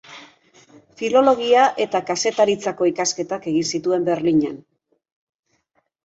[0.99, 4.57] Filologia eta kazetaritzako ikasketak egin zituen Berlinen.